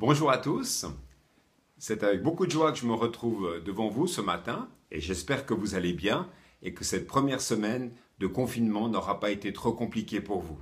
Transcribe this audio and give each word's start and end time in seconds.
Bonjour 0.00 0.30
à 0.30 0.38
tous. 0.38 0.86
C'est 1.76 2.04
avec 2.04 2.22
beaucoup 2.22 2.46
de 2.46 2.52
joie 2.52 2.70
que 2.70 2.78
je 2.78 2.86
me 2.86 2.94
retrouve 2.94 3.60
devant 3.64 3.88
vous 3.88 4.06
ce 4.06 4.20
matin 4.20 4.68
et 4.92 5.00
j'espère 5.00 5.44
que 5.44 5.54
vous 5.54 5.74
allez 5.74 5.92
bien 5.92 6.30
et 6.62 6.72
que 6.72 6.84
cette 6.84 7.08
première 7.08 7.40
semaine 7.40 7.90
de 8.20 8.28
confinement 8.28 8.88
n'aura 8.88 9.18
pas 9.18 9.32
été 9.32 9.52
trop 9.52 9.72
compliquée 9.72 10.20
pour 10.20 10.40
vous. 10.40 10.56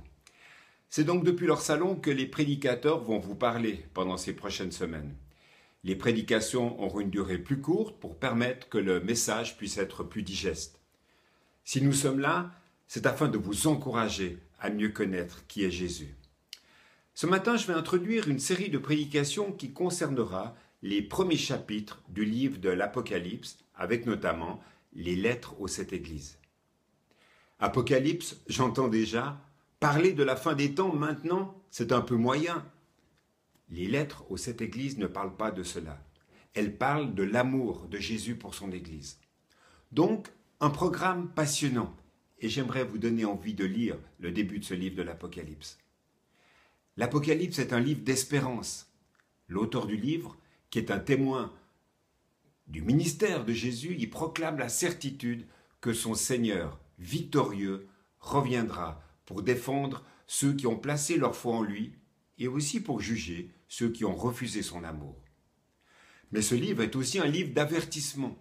C'est 0.89 1.03
donc 1.03 1.23
depuis 1.23 1.45
leur 1.45 1.61
salon 1.61 1.95
que 1.95 2.09
les 2.09 2.25
prédicateurs 2.25 3.03
vont 3.03 3.19
vous 3.19 3.35
parler 3.35 3.85
pendant 3.93 4.17
ces 4.17 4.33
prochaines 4.33 4.71
semaines. 4.71 5.15
Les 5.83 5.95
prédications 5.95 6.81
auront 6.81 7.01
une 7.01 7.11
durée 7.11 7.37
plus 7.37 7.61
courte 7.61 7.99
pour 7.99 8.17
permettre 8.17 8.67
que 8.69 8.79
le 8.79 9.01
message 9.01 9.55
puisse 9.55 9.77
être 9.77 10.03
plus 10.03 10.23
digeste. 10.23 10.81
Si 11.63 11.83
nous 11.83 11.93
sommes 11.93 12.19
là, 12.19 12.49
c'est 12.87 13.05
afin 13.05 13.27
de 13.27 13.37
vous 13.37 13.67
encourager 13.67 14.39
à 14.59 14.71
mieux 14.71 14.89
connaître 14.89 15.45
qui 15.45 15.63
est 15.63 15.69
Jésus. 15.69 16.16
Ce 17.19 17.25
matin, 17.25 17.57
je 17.57 17.65
vais 17.65 17.73
introduire 17.73 18.27
une 18.27 18.37
série 18.37 18.69
de 18.69 18.77
prédications 18.77 19.51
qui 19.51 19.73
concernera 19.73 20.55
les 20.83 21.01
premiers 21.01 21.35
chapitres 21.35 22.03
du 22.09 22.23
livre 22.23 22.59
de 22.59 22.69
l'Apocalypse, 22.69 23.57
avec 23.73 24.05
notamment 24.05 24.61
les 24.93 25.15
lettres 25.15 25.59
aux 25.59 25.67
sept 25.67 25.93
églises. 25.93 26.37
Apocalypse, 27.57 28.39
j'entends 28.45 28.87
déjà, 28.87 29.41
parler 29.79 30.13
de 30.13 30.21
la 30.21 30.35
fin 30.35 30.53
des 30.53 30.75
temps 30.75 30.93
maintenant, 30.93 31.59
c'est 31.71 31.91
un 31.91 32.01
peu 32.01 32.13
moyen. 32.13 32.63
Les 33.71 33.87
lettres 33.87 34.23
aux 34.29 34.37
sept 34.37 34.61
églises 34.61 34.99
ne 34.99 35.07
parlent 35.07 35.37
pas 35.37 35.49
de 35.49 35.63
cela. 35.63 35.99
Elles 36.53 36.77
parlent 36.77 37.15
de 37.15 37.23
l'amour 37.23 37.87
de 37.87 37.97
Jésus 37.97 38.35
pour 38.35 38.53
son 38.53 38.71
Église. 38.71 39.17
Donc, 39.91 40.27
un 40.59 40.69
programme 40.69 41.29
passionnant, 41.29 41.95
et 42.37 42.47
j'aimerais 42.47 42.83
vous 42.83 42.99
donner 42.99 43.25
envie 43.25 43.55
de 43.55 43.65
lire 43.65 43.97
le 44.19 44.31
début 44.31 44.59
de 44.59 44.65
ce 44.65 44.75
livre 44.75 44.97
de 44.97 45.01
l'Apocalypse. 45.01 45.79
L'Apocalypse 46.97 47.59
est 47.59 47.73
un 47.73 47.79
livre 47.79 48.01
d'espérance. 48.01 48.91
L'auteur 49.47 49.85
du 49.85 49.95
livre, 49.95 50.35
qui 50.71 50.79
est 50.79 50.91
un 50.91 50.99
témoin 50.99 51.53
du 52.65 52.81
ministère 52.81 53.45
de 53.45 53.53
Jésus, 53.53 53.95
y 53.97 54.07
proclame 54.07 54.57
la 54.57 54.67
certitude 54.67 55.45
que 55.79 55.93
son 55.93 56.15
Seigneur, 56.15 56.79
victorieux, 56.97 57.87
reviendra 58.19 59.01
pour 59.25 59.43
défendre 59.43 60.03
ceux 60.25 60.53
qui 60.53 60.65
ont 60.65 60.77
placé 60.77 61.17
leur 61.17 61.35
foi 61.35 61.53
en 61.53 61.61
lui 61.61 61.93
et 62.39 62.47
aussi 62.47 62.81
pour 62.81 62.99
juger 62.99 63.51
ceux 63.67 63.91
qui 63.91 64.03
ont 64.03 64.15
refusé 64.15 64.63
son 64.63 64.83
amour. 64.83 65.21
Mais 66.31 66.41
ce 66.41 66.55
livre 66.55 66.81
est 66.81 66.95
aussi 66.95 67.19
un 67.19 67.27
livre 67.27 67.53
d'avertissement. 67.53 68.37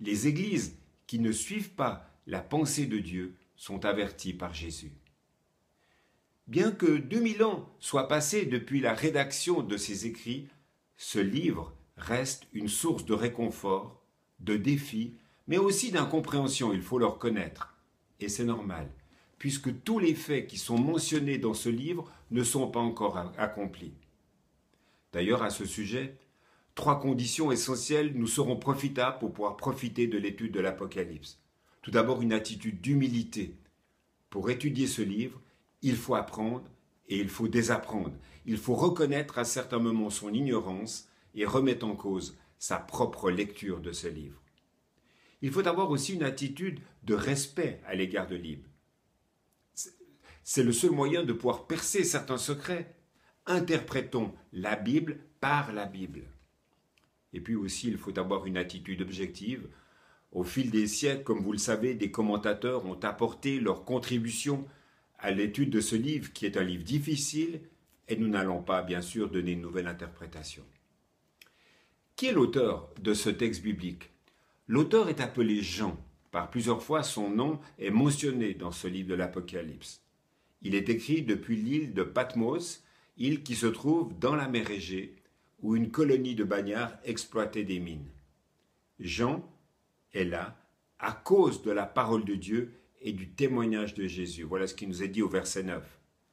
Les 0.00 0.26
églises 0.26 0.78
qui 1.06 1.18
ne 1.18 1.32
suivent 1.32 1.74
pas 1.74 2.10
la 2.26 2.40
pensée 2.40 2.86
de 2.86 2.98
Dieu 2.98 3.36
sont 3.56 3.84
avertis 3.84 4.32
par 4.32 4.54
Jésus. 4.54 4.92
Bien 6.46 6.72
que 6.72 6.98
2000 6.98 7.42
ans 7.42 7.74
soient 7.80 8.06
passés 8.06 8.44
depuis 8.44 8.80
la 8.80 8.92
rédaction 8.92 9.62
de 9.62 9.78
ces 9.78 10.06
écrits, 10.06 10.48
ce 10.96 11.18
livre 11.18 11.74
reste 11.96 12.46
une 12.52 12.68
source 12.68 13.06
de 13.06 13.14
réconfort, 13.14 14.02
de 14.40 14.56
défi, 14.56 15.14
mais 15.46 15.56
aussi 15.56 15.90
d'incompréhension, 15.90 16.74
il 16.74 16.82
faut 16.82 16.98
le 16.98 17.06
reconnaître. 17.06 17.74
Et 18.20 18.28
c'est 18.28 18.44
normal, 18.44 18.90
puisque 19.38 19.82
tous 19.84 19.98
les 19.98 20.14
faits 20.14 20.46
qui 20.46 20.58
sont 20.58 20.78
mentionnés 20.78 21.38
dans 21.38 21.54
ce 21.54 21.70
livre 21.70 22.10
ne 22.30 22.44
sont 22.44 22.70
pas 22.70 22.80
encore 22.80 23.16
accomplis. 23.38 23.94
D'ailleurs, 25.14 25.42
à 25.42 25.50
ce 25.50 25.64
sujet, 25.64 26.18
trois 26.74 27.00
conditions 27.00 27.52
essentielles 27.52 28.12
nous 28.14 28.26
seront 28.26 28.56
profitables 28.56 29.18
pour 29.18 29.32
pouvoir 29.32 29.56
profiter 29.56 30.08
de 30.08 30.18
l'étude 30.18 30.52
de 30.52 30.60
l'Apocalypse. 30.60 31.40
Tout 31.80 31.90
d'abord, 31.90 32.20
une 32.20 32.32
attitude 32.34 32.82
d'humilité. 32.82 33.56
Pour 34.28 34.50
étudier 34.50 34.86
ce 34.86 35.02
livre, 35.02 35.40
il 35.84 35.96
faut 35.96 36.14
apprendre 36.14 36.64
et 37.08 37.18
il 37.18 37.28
faut 37.28 37.46
désapprendre. 37.46 38.16
Il 38.46 38.56
faut 38.56 38.74
reconnaître 38.74 39.38
à 39.38 39.44
certains 39.44 39.78
moments 39.78 40.10
son 40.10 40.32
ignorance 40.32 41.08
et 41.34 41.44
remettre 41.44 41.86
en 41.86 41.94
cause 41.94 42.36
sa 42.58 42.78
propre 42.78 43.30
lecture 43.30 43.80
de 43.80 43.92
ce 43.92 44.08
livre. 44.08 44.40
Il 45.42 45.52
faut 45.52 45.66
avoir 45.68 45.90
aussi 45.90 46.14
une 46.14 46.22
attitude 46.22 46.80
de 47.02 47.14
respect 47.14 47.82
à 47.86 47.94
l'égard 47.94 48.26
de 48.26 48.34
Libre. 48.34 48.66
C'est 50.42 50.62
le 50.62 50.72
seul 50.72 50.90
moyen 50.90 51.22
de 51.22 51.34
pouvoir 51.34 51.66
percer 51.66 52.02
certains 52.02 52.38
secrets. 52.38 52.96
Interprétons 53.44 54.32
la 54.52 54.76
Bible 54.76 55.18
par 55.40 55.72
la 55.74 55.84
Bible. 55.84 56.22
Et 57.34 57.40
puis 57.40 57.56
aussi, 57.56 57.88
il 57.88 57.98
faut 57.98 58.18
avoir 58.18 58.46
une 58.46 58.56
attitude 58.56 59.02
objective 59.02 59.68
au 60.32 60.42
fil 60.42 60.70
des 60.70 60.86
siècles, 60.86 61.22
comme 61.22 61.42
vous 61.42 61.52
le 61.52 61.58
savez, 61.58 61.94
des 61.94 62.10
commentateurs 62.10 62.84
ont 62.86 62.98
apporté 63.00 63.60
leur 63.60 63.84
contribution 63.84 64.66
l'étude 65.30 65.70
de 65.70 65.80
ce 65.80 65.96
livre, 65.96 66.32
qui 66.32 66.46
est 66.46 66.56
un 66.56 66.64
livre 66.64 66.84
difficile, 66.84 67.60
et 68.08 68.16
nous 68.16 68.28
n'allons 68.28 68.62
pas, 68.62 68.82
bien 68.82 69.00
sûr, 69.00 69.30
donner 69.30 69.52
une 69.52 69.62
nouvelle 69.62 69.86
interprétation. 69.86 70.64
Qui 72.16 72.26
est 72.26 72.32
l'auteur 72.32 72.90
de 73.00 73.14
ce 73.14 73.30
texte 73.30 73.62
biblique? 73.62 74.10
L'auteur 74.66 75.08
est 75.08 75.20
appelé 75.20 75.62
Jean. 75.62 75.98
Par 76.30 76.50
plusieurs 76.50 76.82
fois, 76.82 77.02
son 77.02 77.30
nom 77.30 77.60
est 77.78 77.90
mentionné 77.90 78.54
dans 78.54 78.72
ce 78.72 78.88
livre 78.88 79.08
de 79.08 79.14
l'Apocalypse. 79.14 80.02
Il 80.62 80.74
est 80.74 80.88
écrit 80.88 81.22
depuis 81.22 81.56
l'île 81.56 81.94
de 81.94 82.02
Patmos, 82.02 82.82
île 83.16 83.42
qui 83.42 83.54
se 83.54 83.66
trouve 83.66 84.18
dans 84.18 84.34
la 84.34 84.48
mer 84.48 84.70
Égée, 84.70 85.16
où 85.60 85.76
une 85.76 85.90
colonie 85.90 86.34
de 86.34 86.44
bagnards 86.44 86.96
exploitait 87.04 87.64
des 87.64 87.80
mines. 87.80 88.08
Jean 89.00 89.48
est 90.12 90.24
là 90.24 90.56
à 90.98 91.12
cause 91.12 91.62
de 91.62 91.70
la 91.70 91.86
parole 91.86 92.24
de 92.24 92.34
Dieu 92.34 92.72
et 93.04 93.12
du 93.12 93.28
témoignage 93.28 93.94
de 93.94 94.08
Jésus. 94.08 94.42
Voilà 94.42 94.66
ce 94.66 94.74
qui 94.74 94.88
nous 94.88 95.02
est 95.02 95.08
dit 95.08 95.22
au 95.22 95.28
verset 95.28 95.62
9. 95.62 95.84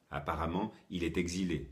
Apparemment, 0.09 0.71
il 0.89 1.03
est 1.03 1.17
exilé. 1.17 1.67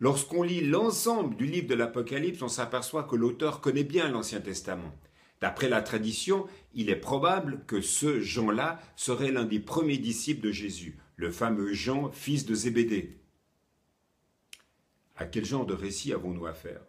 Lorsqu'on 0.00 0.42
lit 0.42 0.62
l'ensemble 0.62 1.36
du 1.36 1.46
livre 1.46 1.68
de 1.68 1.74
l'Apocalypse, 1.74 2.42
on 2.42 2.48
s'aperçoit 2.48 3.04
que 3.04 3.16
l'auteur 3.16 3.60
connaît 3.60 3.84
bien 3.84 4.08
l'Ancien 4.08 4.40
Testament. 4.40 4.92
D'après 5.40 5.68
la 5.68 5.82
tradition, 5.82 6.46
il 6.72 6.88
est 6.88 6.96
probable 6.96 7.64
que 7.66 7.80
ce 7.80 8.20
Jean-là 8.20 8.80
serait 8.96 9.30
l'un 9.30 9.44
des 9.44 9.60
premiers 9.60 9.98
disciples 9.98 10.40
de 10.40 10.52
Jésus, 10.52 10.98
le 11.16 11.30
fameux 11.30 11.72
Jean, 11.72 12.10
fils 12.10 12.46
de 12.46 12.54
Zébédée. 12.54 13.20
À 15.16 15.26
quel 15.26 15.44
genre 15.44 15.66
de 15.66 15.74
récit 15.74 16.12
avons-nous 16.12 16.46
affaire? 16.46 16.80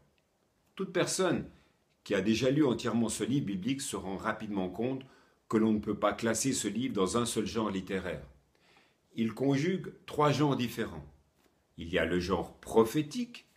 Toute 0.75 0.93
personne 0.93 1.49
qui 2.03 2.15
a 2.15 2.21
déjà 2.21 2.49
lu 2.49 2.63
entièrement 2.63 3.09
ce 3.09 3.23
livre 3.23 3.47
biblique 3.47 3.81
se 3.81 3.95
rend 3.95 4.17
rapidement 4.17 4.69
compte 4.69 5.03
que 5.49 5.57
l'on 5.57 5.73
ne 5.73 5.79
peut 5.79 5.97
pas 5.97 6.13
classer 6.13 6.53
ce 6.53 6.67
livre 6.67 6.93
dans 6.93 7.17
un 7.17 7.25
seul 7.25 7.45
genre 7.45 7.71
littéraire. 7.71 8.23
Il 9.15 9.33
conjugue 9.33 9.91
trois 10.05 10.31
genres 10.31 10.55
différents. 10.55 11.05
Il 11.77 11.89
y 11.89 11.97
a 11.97 12.05
le 12.05 12.19
genre 12.19 12.59
prophétique, 12.59 13.47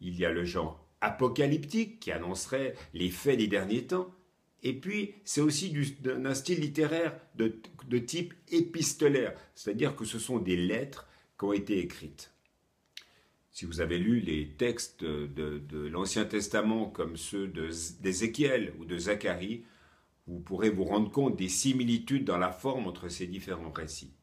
il 0.00 0.16
y 0.16 0.24
a 0.24 0.32
le 0.32 0.44
genre 0.44 0.84
apocalyptique 1.00 2.00
qui 2.00 2.10
annoncerait 2.10 2.74
les 2.94 3.10
faits 3.10 3.38
des 3.38 3.48
derniers 3.48 3.86
temps, 3.86 4.14
et 4.62 4.72
puis 4.72 5.14
c'est 5.24 5.40
aussi 5.40 5.70
d'un 6.00 6.34
style 6.34 6.60
littéraire 6.60 7.18
de, 7.34 7.60
de 7.88 7.98
type 7.98 8.34
épistolaire, 8.48 9.34
c'est-à-dire 9.54 9.96
que 9.96 10.04
ce 10.04 10.18
sont 10.18 10.38
des 10.38 10.56
lettres 10.56 11.08
qui 11.38 11.44
ont 11.44 11.52
été 11.52 11.78
écrites. 11.78 12.32
Si 13.50 13.66
vous 13.66 13.80
avez 13.82 13.98
lu 13.98 14.20
les 14.20 14.48
textes 14.48 15.04
de, 15.04 15.88
l'Ancien 15.88 16.24
Testament 16.24 16.86
comme 16.86 17.18
ceux 17.18 17.48
d'Ézéchiel 18.00 18.72
ou 18.78 18.86
de 18.86 18.96
Zacharie, 18.96 19.64
vous 20.26 20.40
pourrez 20.40 20.70
vous 20.70 20.84
rendre 20.84 21.10
compte 21.10 21.36
des 21.36 21.48
similitudes 21.48 22.24
dans 22.24 22.38
la 22.38 22.52
forme 22.52 22.86
entre 22.86 23.08
ces 23.08 23.26
différents 23.26 23.72
récits. 23.72 24.14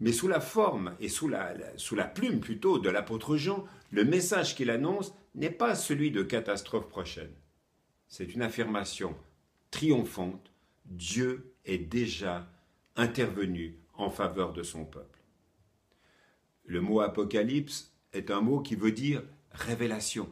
Mais 0.00 0.12
sous 0.12 0.28
la 0.28 0.40
forme 0.40 0.96
et 1.00 1.08
sous 1.08 1.28
la, 1.28 2.04
plume 2.04 2.40
plutôt 2.40 2.78
de 2.78 2.88
l'apôtre 2.88 3.36
Jean, 3.36 3.64
le 3.90 4.04
message 4.04 4.56
qu'il 4.56 4.70
annonce 4.70 5.14
n'est 5.34 5.50
pas 5.50 5.74
celui 5.74 6.10
de 6.10 6.22
catastrophe 6.22 6.88
prochaine. 6.88 7.32
C'est 8.08 8.34
une 8.34 8.42
affirmation 8.42 9.14
triomphante. 9.70 10.52
Dieu 10.86 11.54
est 11.64 11.78
déjà 11.78 12.50
intervenu 12.96 13.78
en 13.94 14.10
faveur 14.10 14.52
de 14.52 14.62
son 14.62 14.84
peuple. 14.84 15.20
Le 16.64 16.80
mot 16.80 17.00
apocalypse 17.00 17.92
est 18.12 18.30
un 18.30 18.40
mot 18.40 18.60
qui 18.60 18.74
veut 18.74 18.92
dire 18.92 19.22
révélation. 19.52 20.28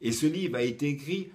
Et 0.00 0.12
ce 0.12 0.26
livre 0.26 0.56
a 0.56 0.62
été 0.62 0.88
écrit 0.88 1.30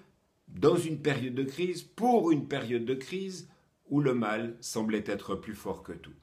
dans 0.48 0.78
une 0.78 1.02
période 1.02 1.36
de 1.36 1.44
crise, 1.44 1.84
pour 1.84 2.32
une 2.32 2.48
période 2.48 2.86
de 2.86 2.94
crise 2.94 3.50
où 3.90 4.02
le 4.02 4.14
mal 4.14 4.58
semblait 4.62 5.04
être 5.06 5.36
plus 5.36 5.54
fort 5.54 5.84
que 5.84 5.94
tout. 5.94 6.14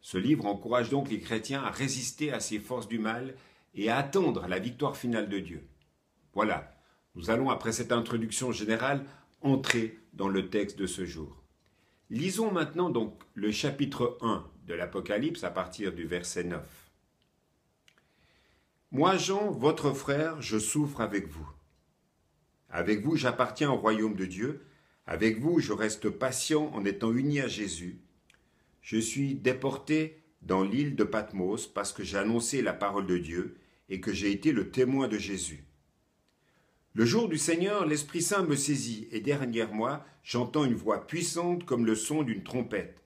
Ce 0.00 0.18
livre 0.18 0.46
encourage 0.46 0.90
donc 0.90 1.10
les 1.10 1.20
chrétiens 1.20 1.62
à 1.62 1.70
résister 1.70 2.32
à 2.32 2.40
ces 2.40 2.58
forces 2.58 2.88
du 2.88 2.98
mal 2.98 3.34
et 3.74 3.90
à 3.90 3.98
attendre 3.98 4.46
la 4.46 4.58
victoire 4.58 4.96
finale 4.96 5.28
de 5.28 5.38
Dieu. 5.38 5.68
Voilà, 6.34 6.74
nous 7.14 7.30
allons, 7.30 7.50
après 7.50 7.72
cette 7.72 7.92
introduction 7.92 8.52
générale, 8.52 9.04
entrer 9.40 9.98
dans 10.12 10.28
le 10.28 10.48
texte 10.50 10.78
de 10.78 10.86
ce 10.86 11.04
jour. 11.04 11.42
Lisons 12.10 12.50
maintenant 12.50 12.90
donc 12.90 13.20
le 13.34 13.52
chapitre 13.52 14.18
1 14.22 14.46
de 14.66 14.74
l'Apocalypse 14.74 15.44
à 15.44 15.50
partir 15.50 15.92
du 15.92 16.04
verset 16.04 16.44
9. 16.44 16.62
Moi, 18.90 19.16
Jean, 19.18 19.50
votre 19.50 19.92
frère, 19.92 20.40
je 20.40 20.58
souffre 20.58 21.02
avec 21.02 21.28
vous. 21.28 21.46
Avec 22.70 23.00
vous, 23.00 23.16
j'appartiens 23.16 23.70
au 23.70 23.76
royaume 23.76 24.14
de 24.14 24.26
Dieu. 24.26 24.64
Avec 25.06 25.38
vous, 25.38 25.60
je 25.60 25.72
reste 25.72 26.10
patient 26.10 26.70
en 26.74 26.84
étant 26.84 27.12
uni 27.12 27.40
à 27.40 27.48
Jésus. 27.48 27.98
Je 28.82 28.98
suis 28.98 29.34
déporté 29.34 30.22
dans 30.42 30.62
l'île 30.62 30.96
de 30.96 31.04
Patmos 31.04 31.66
parce 31.66 31.92
que 31.92 32.02
j'ai 32.02 32.18
annoncé 32.18 32.62
la 32.62 32.72
parole 32.72 33.06
de 33.06 33.18
Dieu 33.18 33.56
et 33.88 34.00
que 34.00 34.12
j'ai 34.12 34.30
été 34.30 34.52
le 34.52 34.70
témoin 34.70 35.08
de 35.08 35.18
Jésus. 35.18 35.64
Le 36.94 37.04
jour 37.04 37.28
du 37.28 37.38
Seigneur, 37.38 37.86
l'Esprit 37.86 38.22
Saint 38.22 38.42
me 38.42 38.56
saisit, 38.56 39.08
et 39.12 39.20
derrière 39.20 39.72
moi, 39.72 40.04
j'entends 40.22 40.64
une 40.64 40.74
voix 40.74 41.06
puissante 41.06 41.64
comme 41.64 41.86
le 41.86 41.94
son 41.94 42.22
d'une 42.22 42.42
trompette. 42.42 43.02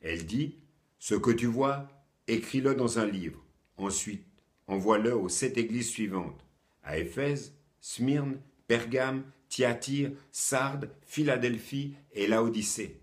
Elle 0.00 0.26
dit 0.26 0.56
Ce 0.98 1.14
que 1.14 1.30
tu 1.30 1.46
vois, 1.46 1.88
écris-le 2.28 2.74
dans 2.74 2.98
un 2.98 3.06
livre. 3.06 3.42
Ensuite, 3.76 4.26
envoie-le 4.66 5.16
aux 5.16 5.28
sept 5.28 5.58
églises 5.58 5.88
suivantes 5.88 6.44
à 6.84 6.98
Éphèse, 6.98 7.54
Smyrne, 7.80 8.40
Pergame, 8.66 9.24
Thyatire, 9.48 10.12
Sardes, 10.30 10.90
Philadelphie 11.06 11.94
et 12.12 12.26
Laodicée. 12.26 13.00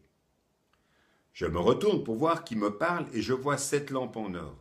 Je 1.34 1.46
me 1.46 1.60
retourne 1.60 2.04
pour 2.04 2.16
voir 2.16 2.44
qui 2.44 2.56
me 2.56 2.78
parle 2.78 3.06
et 3.14 3.22
je 3.22 3.34
vois 3.34 3.58
sept 3.58 3.92
lampes 3.92 4.18
en 4.18 4.34
or. 4.34 4.58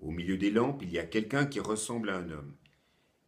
Au 0.00 0.10
milieu 0.10 0.36
des 0.36 0.50
lampes, 0.50 0.82
il 0.82 0.90
y 0.90 0.98
a 0.98 1.04
quelqu'un 1.04 1.46
qui 1.46 1.60
ressemble 1.60 2.10
à 2.10 2.16
un 2.16 2.30
homme. 2.30 2.54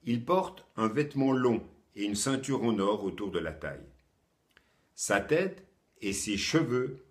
Il 0.05 0.25
porte 0.25 0.65
un 0.77 0.89
vêtement 0.89 1.33
long 1.33 1.63
et 1.95 2.05
une 2.05 2.15
ceinture 2.15 2.63
en 2.63 2.79
or 2.79 3.05
autour 3.05 3.31
de 3.31 3.39
la 3.39 3.53
taille. 3.53 3.87
Sa 4.95 5.21
tête 5.21 5.67
et 6.01 6.13
ses 6.13 6.37
cheveux 6.37 7.05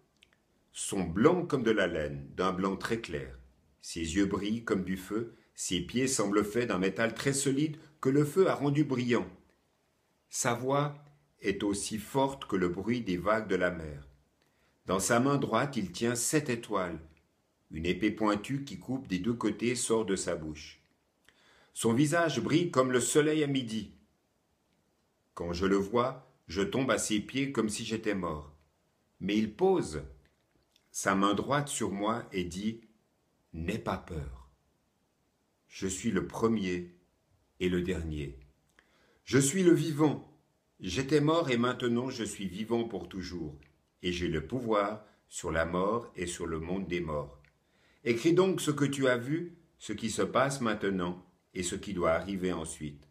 sont 0.73 1.03
blancs 1.03 1.47
comme 1.47 1.63
de 1.63 1.71
la 1.71 1.87
laine, 1.87 2.27
d'un 2.35 2.53
blanc 2.53 2.75
très 2.75 2.99
clair. 2.99 3.37
Ses 3.81 4.15
yeux 4.15 4.25
brillent 4.25 4.63
comme 4.63 4.83
du 4.83 4.97
feu, 4.97 5.35
ses 5.53 5.81
pieds 5.81 6.07
semblent 6.07 6.43
faits 6.43 6.69
d'un 6.69 6.79
métal 6.79 7.13
très 7.13 7.33
solide 7.33 7.77
que 7.99 8.09
le 8.09 8.25
feu 8.25 8.47
a 8.47 8.55
rendu 8.55 8.83
brillant. 8.83 9.27
Sa 10.33 10.53
voix 10.53 10.95
est 11.41 11.61
aussi 11.61 11.97
forte 11.97 12.45
que 12.45 12.55
le 12.55 12.69
bruit 12.69 13.01
des 13.01 13.17
vagues 13.17 13.49
de 13.49 13.57
la 13.57 13.69
mer. 13.69 14.07
Dans 14.85 15.01
sa 15.01 15.19
main 15.19 15.37
droite, 15.37 15.75
il 15.75 15.91
tient 15.91 16.15
sept 16.15 16.49
étoiles. 16.49 17.01
Une 17.69 17.85
épée 17.85 18.11
pointue 18.11 18.63
qui 18.63 18.79
coupe 18.79 19.07
des 19.07 19.19
deux 19.19 19.33
côtés 19.33 19.75
sort 19.75 20.05
de 20.05 20.15
sa 20.15 20.37
bouche. 20.37 20.81
Son 21.73 21.91
visage 21.91 22.39
brille 22.39 22.71
comme 22.71 22.93
le 22.93 23.01
soleil 23.01 23.43
à 23.43 23.47
midi. 23.47 23.91
Quand 25.33 25.51
je 25.51 25.65
le 25.65 25.75
vois, 25.75 26.33
je 26.47 26.61
tombe 26.61 26.91
à 26.91 26.97
ses 26.97 27.19
pieds 27.19 27.51
comme 27.51 27.69
si 27.69 27.83
j'étais 27.83 28.15
mort. 28.15 28.55
Mais 29.19 29.37
il 29.37 29.53
pose 29.53 30.01
sa 30.91 31.13
main 31.13 31.33
droite 31.33 31.67
sur 31.67 31.91
moi 31.91 32.23
et 32.31 32.45
dit 32.45 32.79
N'aie 33.51 33.79
pas 33.79 33.97
peur. 33.97 34.49
Je 35.67 35.87
suis 35.87 36.11
le 36.11 36.25
premier 36.25 36.95
et 37.59 37.67
le 37.67 37.81
dernier. 37.81 38.40
Je 39.23 39.37
suis 39.37 39.63
le 39.63 39.73
vivant. 39.73 40.27
J'étais 40.79 41.21
mort 41.21 41.51
et 41.51 41.57
maintenant 41.57 42.09
je 42.09 42.23
suis 42.23 42.47
vivant 42.47 42.85
pour 42.85 43.07
toujours, 43.07 43.55
et 44.01 44.11
j'ai 44.11 44.27
le 44.27 44.47
pouvoir 44.47 45.05
sur 45.29 45.51
la 45.51 45.65
mort 45.65 46.11
et 46.15 46.25
sur 46.25 46.47
le 46.47 46.59
monde 46.59 46.87
des 46.87 47.01
morts. 47.01 47.39
Écris 48.03 48.33
donc 48.33 48.59
ce 48.61 48.71
que 48.71 48.85
tu 48.85 49.07
as 49.07 49.17
vu, 49.17 49.57
ce 49.77 49.93
qui 49.93 50.09
se 50.09 50.23
passe 50.23 50.59
maintenant 50.59 51.23
et 51.53 51.63
ce 51.63 51.75
qui 51.75 51.93
doit 51.93 52.11
arriver 52.11 52.51
ensuite. 52.51 53.07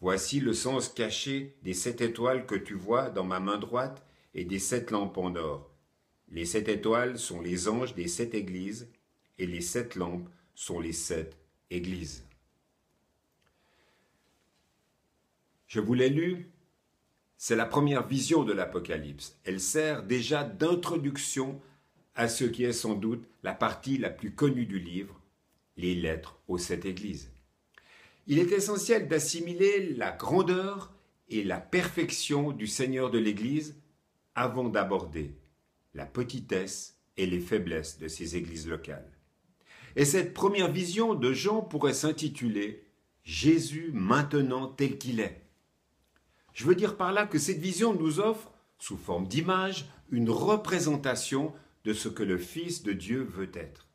Voici 0.00 0.38
le 0.38 0.52
sens 0.52 0.88
caché 0.88 1.56
des 1.62 1.74
sept 1.74 2.00
étoiles 2.00 2.46
que 2.46 2.54
tu 2.54 2.74
vois 2.74 3.10
dans 3.10 3.24
ma 3.24 3.40
main 3.40 3.58
droite 3.58 4.06
et 4.34 4.44
des 4.44 4.58
sept 4.58 4.90
lampes 4.90 5.18
en 5.18 5.34
or. 5.34 5.74
Les 6.28 6.44
sept 6.44 6.68
étoiles 6.68 7.18
sont 7.18 7.40
les 7.40 7.68
anges 7.68 7.94
des 7.94 8.08
sept 8.08 8.34
églises, 8.34 8.90
et 9.38 9.46
les 9.46 9.60
sept 9.60 9.94
lampes 9.94 10.28
sont 10.54 10.78
les 10.78 10.92
sept 10.92 11.36
églises. 11.70 12.24
Je 15.74 15.80
vous 15.80 15.94
l'ai 15.94 16.08
lu, 16.08 16.52
c'est 17.36 17.56
la 17.56 17.66
première 17.66 18.06
vision 18.06 18.44
de 18.44 18.52
l'Apocalypse. 18.52 19.36
Elle 19.42 19.58
sert 19.58 20.04
déjà 20.04 20.44
d'introduction 20.44 21.60
à 22.14 22.28
ce 22.28 22.44
qui 22.44 22.62
est 22.62 22.72
sans 22.72 22.94
doute 22.94 23.26
la 23.42 23.54
partie 23.54 23.98
la 23.98 24.10
plus 24.10 24.30
connue 24.30 24.66
du 24.66 24.78
livre, 24.78 25.20
les 25.76 25.96
lettres 25.96 26.38
aux 26.46 26.58
sept 26.58 26.84
églises. 26.84 27.32
Il 28.28 28.38
est 28.38 28.52
essentiel 28.52 29.08
d'assimiler 29.08 29.92
la 29.94 30.12
grandeur 30.12 30.92
et 31.28 31.42
la 31.42 31.58
perfection 31.58 32.52
du 32.52 32.68
Seigneur 32.68 33.10
de 33.10 33.18
l'Église 33.18 33.74
avant 34.36 34.68
d'aborder 34.68 35.34
la 35.92 36.06
petitesse 36.06 37.00
et 37.16 37.26
les 37.26 37.40
faiblesses 37.40 37.98
de 37.98 38.06
ces 38.06 38.36
églises 38.36 38.68
locales. 38.68 39.10
Et 39.96 40.04
cette 40.04 40.34
première 40.34 40.70
vision 40.70 41.16
de 41.16 41.32
Jean 41.32 41.62
pourrait 41.62 41.94
s'intituler 41.94 42.84
Jésus 43.24 43.90
maintenant 43.92 44.68
tel 44.68 44.98
qu'il 44.98 45.18
est. 45.18 45.43
Je 46.54 46.64
veux 46.64 46.74
dire 46.74 46.96
par 46.96 47.12
là 47.12 47.26
que 47.26 47.38
cette 47.38 47.58
vision 47.58 47.94
nous 47.94 48.20
offre, 48.20 48.50
sous 48.78 48.96
forme 48.96 49.26
d'image, 49.26 49.86
une 50.10 50.30
représentation 50.30 51.52
de 51.84 51.92
ce 51.92 52.08
que 52.08 52.22
le 52.22 52.38
Fils 52.38 52.82
de 52.82 52.92
Dieu 52.92 53.22
veut 53.22 53.50
être, 53.54 53.88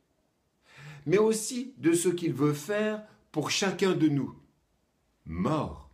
mais 1.05 1.17
aussi 1.17 1.73
de 1.77 1.93
ce 1.93 2.09
qu'il 2.09 2.33
veut 2.33 2.53
faire 2.53 3.03
pour 3.31 3.49
chacun 3.49 3.93
de 3.93 4.09
nous. 4.09 4.35
Mort, 5.25 5.89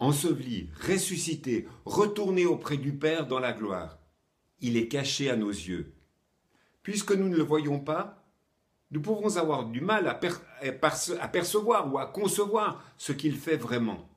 enseveli, 0.00 0.68
ressuscité, 0.86 1.68
retourné 1.84 2.44
auprès 2.44 2.76
du 2.76 2.92
Père 2.92 3.26
dans 3.26 3.38
la 3.38 3.52
gloire, 3.52 3.98
il 4.60 4.76
est 4.76 4.88
caché 4.88 5.30
à 5.30 5.36
nos 5.36 5.50
yeux. 5.50 5.94
Puisque 6.82 7.12
nous 7.12 7.28
ne 7.28 7.36
le 7.36 7.42
voyons 7.42 7.78
pas, 7.78 8.24
nous 8.90 9.00
pouvons 9.00 9.36
avoir 9.36 9.66
du 9.66 9.80
mal 9.80 10.06
à, 10.08 11.28
percevoir 11.28 11.92
ou 11.92 11.98
à 11.98 12.06
concevoir 12.06 12.82
ce 12.96 13.12
qu'il 13.12 13.36
fait 13.36 13.56
vraiment. 13.56 14.08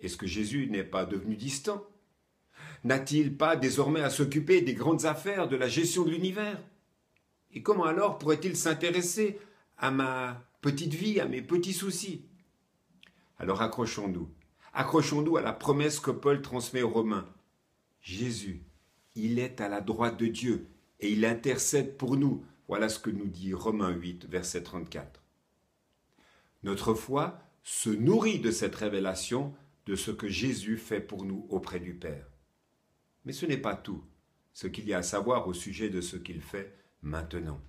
Est-ce 0.00 0.16
que 0.16 0.26
Jésus 0.26 0.68
n'est 0.68 0.84
pas 0.84 1.06
devenu 1.06 1.36
distant? 1.36 1.86
N'a-t-il 2.84 3.36
pas 3.36 3.56
désormais 3.56 4.02
à 4.02 4.10
s'occuper 4.10 4.60
des 4.60 4.74
grandes 4.74 5.06
affaires 5.06 5.48
de 5.48 5.56
la 5.56 5.68
gestion 5.68 6.04
de 6.04 6.10
l'univers? 6.10 6.60
Et 7.52 7.62
comment 7.62 7.84
alors 7.84 8.18
pourrait-il 8.18 8.56
s'intéresser 8.56 9.38
à 9.78 9.90
ma 9.90 10.44
petite 10.60 10.94
vie, 10.94 11.20
à 11.20 11.26
mes 11.26 11.40
petits 11.40 11.72
soucis? 11.72 12.26
Alors 13.38 13.62
accrochons-nous. 13.62 14.28
Accrochons-nous 14.72 15.36
à 15.36 15.42
la 15.42 15.52
promesse 15.52 16.00
que 16.00 16.10
Paul 16.10 16.42
transmet 16.42 16.82
aux 16.82 16.90
Romains. 16.90 17.28
Jésus, 18.00 18.62
il 19.14 19.38
est 19.38 19.60
à 19.60 19.68
la 19.68 19.80
droite 19.80 20.18
de 20.18 20.26
Dieu 20.26 20.66
et 21.00 21.10
il 21.10 21.24
intercède 21.24 21.96
pour 21.96 22.16
nous. 22.16 22.44
Voilà 22.68 22.88
ce 22.88 22.98
que 22.98 23.10
nous 23.10 23.28
dit 23.28 23.54
Romains 23.54 23.90
8, 23.90 24.26
verset 24.26 24.62
34. 24.62 25.22
Notre 26.64 26.94
foi 26.94 27.38
se 27.62 27.90
nourrit 27.90 28.40
de 28.40 28.50
cette 28.50 28.74
révélation 28.74 29.54
de 29.86 29.96
ce 29.96 30.10
que 30.10 30.28
Jésus 30.28 30.76
fait 30.76 31.00
pour 31.00 31.24
nous 31.24 31.46
auprès 31.50 31.80
du 31.80 31.94
Père. 31.94 32.26
Mais 33.24 33.32
ce 33.32 33.46
n'est 33.46 33.58
pas 33.58 33.76
tout 33.76 34.02
ce 34.52 34.66
qu'il 34.66 34.88
y 34.88 34.94
a 34.94 34.98
à 34.98 35.02
savoir 35.02 35.48
au 35.48 35.52
sujet 35.52 35.90
de 35.90 36.00
ce 36.00 36.16
qu'il 36.16 36.40
fait 36.40 36.72
maintenant. 37.02 37.60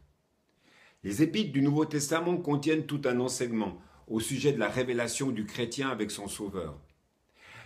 Les 1.03 1.21
épîtres 1.21 1.51
du 1.51 1.62
Nouveau 1.62 1.85
Testament 1.85 2.38
contiennent 2.38 2.85
tout 2.85 3.01
un 3.06 3.19
enseignement 3.19 3.81
au 4.07 4.19
sujet 4.19 4.54
de 4.54 4.59
la 4.59 4.69
révélation 4.69 5.31
du 5.31 5.45
chrétien 5.45 5.90
avec 5.90 6.11
son 6.11 6.28
Sauveur. 6.28 6.80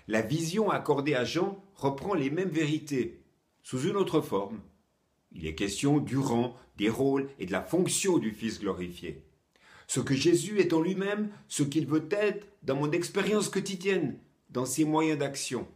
La 0.07 0.21
vision 0.21 0.69
accordée 0.71 1.15
à 1.15 1.25
Jean 1.25 1.63
reprend 1.75 2.13
les 2.13 2.29
mêmes 2.29 2.50
vérités, 2.50 3.21
sous 3.62 3.81
une 3.88 3.97
autre 3.97 4.21
forme. 4.21 4.62
Il 5.31 5.45
est 5.45 5.55
question 5.55 6.00
du 6.00 6.17
rang, 6.17 6.57
des 6.77 6.89
rôles 6.89 7.29
et 7.38 7.45
de 7.45 7.51
la 7.51 7.62
fonction 7.62 8.17
du 8.17 8.31
Fils 8.31 8.59
glorifié. 8.59 9.24
Ce 9.88 10.00
que 10.00 10.15
Jésus 10.15 10.59
est 10.59 10.74
en 10.74 10.81
lui-même, 10.81 11.29
ce 11.47 11.63
qu'il 11.63 11.85
veut 11.85 12.07
être 12.12 12.47
dans 12.63 12.75
mon 12.75 12.91
expérience 12.91 13.50
quotidienne, 13.50 14.17
dans 14.50 14.65
ses 14.65 14.86
moyens 14.86 15.20
d'action. 15.20 15.68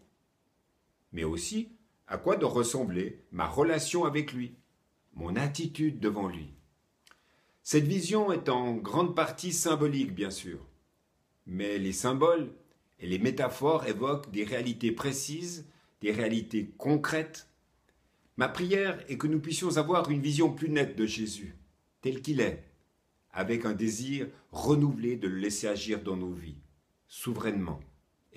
Mais 1.12 1.24
aussi 1.24 1.70
à 2.08 2.18
quoi 2.18 2.36
doit 2.36 2.50
ressembler 2.50 3.22
ma 3.32 3.48
relation 3.48 4.06
avec 4.06 4.34
lui, 4.34 4.53
mon 5.13 5.36
attitude 5.36 6.00
devant 6.00 6.27
lui. 6.27 6.53
Cette 7.63 7.88
vision 7.88 8.32
est 8.32 8.50
en 8.50 8.75
grande 8.75 9.15
partie 9.15 9.53
symbolique, 9.53 10.13
bien 10.13 10.30
sûr, 10.30 10.60
mais 11.48 11.77
les 11.77 11.94
symboles 11.94 12.51
et 13.00 13.08
les 13.08 13.20
métaphores 13.20 13.88
évoquent 13.88 14.30
des 14.32 14.44
réalités 14.44 14.92
précises, 14.92 15.65
des 16.01 16.12
réalités 16.12 16.74
concrètes. 16.77 17.48
Ma 18.36 18.50
prière 18.50 19.00
est 19.08 19.18
que 19.18 19.27
nous 19.27 19.39
puissions 19.39 19.77
avoir 19.77 20.10
une 20.10 20.22
vision 20.22 20.53
plus 20.53 20.70
nette 20.70 20.98
de 20.98 21.06
Jésus, 21.06 21.56
tel 22.01 22.22
qu'il 22.22 22.42
est, 22.42 22.63
avec 23.32 23.65
un 23.65 23.74
désir 23.74 24.27
renouvelé 24.51 25.15
de 25.15 25.27
le 25.27 25.38
laisser 25.38 25.68
agir 25.68 26.03
dans 26.03 26.18
nos 26.18 26.34
vies, 26.34 26.58
souverainement 27.08 27.80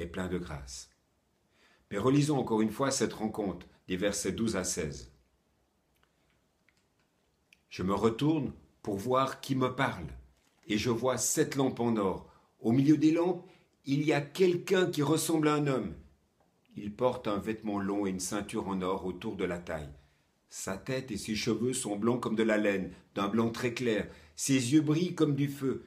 plein 0.04 0.28
de 0.28 0.36
grâce. 0.36 0.90
Mais 1.90 1.96
relisons 1.96 2.38
encore 2.38 2.60
une 2.60 2.70
fois 2.70 2.90
cette 2.90 3.14
rencontre 3.14 3.66
des 3.88 3.96
versets 3.96 4.32
12 4.32 4.56
à 4.56 4.64
16. 4.64 5.10
Je 7.70 7.82
me 7.82 7.94
retourne 7.94 8.52
pour 8.82 8.96
voir 8.96 9.40
qui 9.40 9.54
me 9.54 9.74
parle, 9.74 10.08
et 10.66 10.76
je 10.76 10.90
vois 10.90 11.16
sept 11.16 11.56
lampes 11.56 11.80
en 11.80 11.96
or. 11.96 12.30
Au 12.60 12.72
milieu 12.72 12.98
des 12.98 13.12
lampes, 13.12 13.48
il 13.84 14.04
y 14.04 14.12
a 14.12 14.20
quelqu'un 14.20 14.90
qui 14.90 15.02
ressemble 15.02 15.48
à 15.48 15.54
un 15.54 15.66
homme. 15.66 15.94
Il 16.76 16.94
porte 16.94 17.28
un 17.28 17.38
vêtement 17.38 17.78
long 17.78 18.06
et 18.06 18.10
une 18.10 18.20
ceinture 18.20 18.68
en 18.68 18.82
or 18.82 19.06
autour 19.06 19.36
de 19.36 19.44
la 19.44 19.58
taille. 19.58 19.88
Sa 20.48 20.76
tête 20.76 21.10
et 21.10 21.16
ses 21.16 21.34
cheveux 21.34 21.72
sont 21.72 21.96
blancs 21.96 22.20
comme 22.20 22.36
de 22.36 22.42
la 22.42 22.58
laine, 22.58 22.92
d'un 23.14 23.28
blanc 23.28 23.50
très 23.50 23.74
clair. 23.74 24.08
Ses 24.36 24.72
yeux 24.72 24.80
brillent 24.80 25.14
comme 25.14 25.34
du 25.34 25.48
feu. 25.48 25.84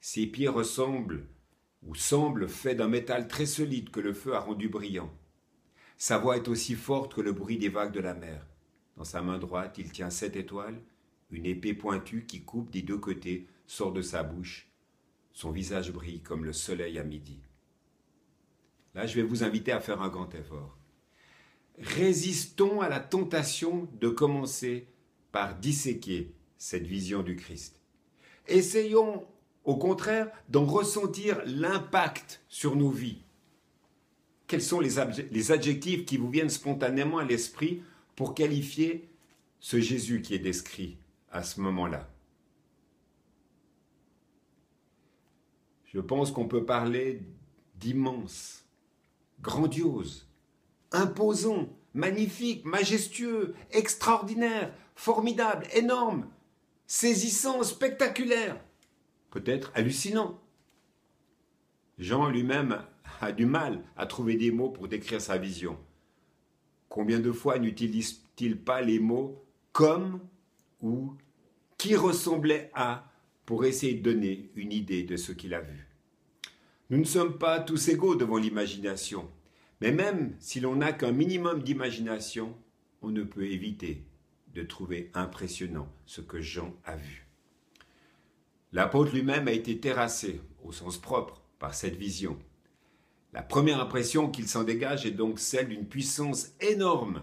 Ses 0.00 0.26
pieds 0.26 0.48
ressemblent 0.48 1.26
ou 1.86 1.94
semblent 1.94 2.48
faits 2.48 2.76
d'un 2.76 2.88
métal 2.88 3.28
très 3.28 3.46
solide 3.46 3.90
que 3.90 4.00
le 4.00 4.12
feu 4.12 4.34
a 4.34 4.40
rendu 4.40 4.68
brillant. 4.68 5.12
Sa 5.96 6.18
voix 6.18 6.36
est 6.36 6.48
aussi 6.48 6.74
forte 6.74 7.14
que 7.14 7.20
le 7.20 7.32
bruit 7.32 7.58
des 7.58 7.68
vagues 7.68 7.92
de 7.92 8.00
la 8.00 8.14
mer. 8.14 8.46
Dans 8.96 9.04
sa 9.04 9.22
main 9.22 9.38
droite, 9.38 9.76
il 9.78 9.92
tient 9.92 10.10
sept 10.10 10.36
étoiles, 10.36 10.80
une 11.30 11.46
épée 11.46 11.74
pointue 11.74 12.26
qui 12.26 12.42
coupe 12.42 12.70
des 12.70 12.82
deux 12.82 12.98
côtés 12.98 13.46
sort 13.66 13.92
de 13.92 14.02
sa 14.02 14.22
bouche, 14.22 14.68
son 15.32 15.50
visage 15.50 15.92
brille 15.92 16.22
comme 16.22 16.44
le 16.44 16.52
soleil 16.52 16.98
à 16.98 17.04
midi. 17.04 17.40
Là, 18.94 19.06
je 19.06 19.14
vais 19.16 19.22
vous 19.22 19.44
inviter 19.44 19.72
à 19.72 19.80
faire 19.80 20.00
un 20.00 20.08
grand 20.08 20.34
effort. 20.34 20.78
Résistons 21.78 22.80
à 22.80 22.88
la 22.88 23.00
tentation 23.00 23.88
de 24.00 24.08
commencer 24.08 24.88
par 25.32 25.56
disséquer 25.58 26.32
cette 26.56 26.86
vision 26.86 27.22
du 27.22 27.36
Christ. 27.36 27.82
Essayons, 28.48 29.26
au 29.66 29.76
contraire, 29.76 30.30
d'en 30.48 30.64
ressentir 30.64 31.42
l'impact 31.44 32.40
sur 32.48 32.76
nos 32.76 32.88
vies. 32.88 33.22
Quels 34.46 34.62
sont 34.62 34.78
les, 34.78 35.50
adjectifs 35.50 36.06
qui 36.06 36.16
vous 36.16 36.30
viennent 36.30 36.48
spontanément 36.48 37.18
à 37.18 37.24
l'esprit 37.24 37.82
pour 38.14 38.32
qualifier 38.32 39.10
ce 39.58 39.80
Jésus 39.80 40.22
qui 40.22 40.34
est 40.34 40.38
décrit 40.38 40.98
à 41.32 41.42
ce 41.42 41.60
moment-là? 41.60 42.08
Je 45.86 45.98
pense 45.98 46.30
qu'on 46.30 46.46
peut 46.46 46.64
parler 46.64 47.22
d'immense, 47.74 48.64
grandiose, 49.40 50.28
imposant, 50.92 51.68
magnifique, 51.92 52.64
majestueux, 52.64 53.56
extraordinaire, 53.72 54.72
formidable, 54.94 55.66
énorme, 55.74 56.28
saisissant, 56.86 57.64
spectaculaire, 57.64 58.60
peut-être 59.36 59.70
hallucinant. 59.74 60.40
Jean 61.98 62.30
lui-même 62.30 62.80
a 63.20 63.32
du 63.32 63.44
mal 63.44 63.84
à 63.94 64.06
trouver 64.06 64.36
des 64.36 64.50
mots 64.50 64.70
pour 64.70 64.88
décrire 64.88 65.20
sa 65.20 65.36
vision. 65.36 65.78
Combien 66.88 67.20
de 67.20 67.30
fois 67.32 67.58
n'utilise-t-il 67.58 68.56
pas 68.58 68.80
les 68.80 68.98
mots 68.98 69.44
comme 69.72 70.20
ou 70.80 71.12
qui 71.76 71.96
ressemblait 71.96 72.70
à 72.72 73.12
pour 73.44 73.66
essayer 73.66 73.92
de 73.92 74.10
donner 74.10 74.50
une 74.56 74.72
idée 74.72 75.02
de 75.02 75.18
ce 75.18 75.32
qu'il 75.32 75.52
a 75.52 75.60
vu? 75.60 75.86
Nous 76.88 76.96
ne 76.96 77.04
sommes 77.04 77.36
pas 77.36 77.60
tous 77.60 77.88
égaux 77.88 78.16
devant 78.16 78.38
l'imagination, 78.38 79.30
mais 79.82 79.92
même 79.92 80.34
si 80.38 80.60
l'on 80.60 80.76
n'a 80.76 80.94
qu'un 80.94 81.12
minimum 81.12 81.62
d'imagination, 81.62 82.56
on 83.02 83.10
ne 83.10 83.22
peut 83.22 83.44
éviter 83.44 84.02
de 84.54 84.62
trouver 84.62 85.10
impressionnant 85.12 85.92
ce 86.06 86.22
que 86.22 86.40
Jean 86.40 86.74
a 86.86 86.96
vu. 86.96 87.25
L'apôtre 88.72 89.12
lui-même 89.12 89.48
a 89.48 89.52
été 89.52 89.78
terrassé, 89.78 90.40
au 90.64 90.72
sens 90.72 90.98
propre, 90.98 91.40
par 91.58 91.74
cette 91.74 91.96
vision. 91.96 92.38
La 93.32 93.42
première 93.42 93.80
impression 93.80 94.30
qu'il 94.30 94.48
s'en 94.48 94.64
dégage 94.64 95.06
est 95.06 95.12
donc 95.12 95.38
celle 95.38 95.68
d'une 95.68 95.86
puissance 95.86 96.52
énorme 96.60 97.22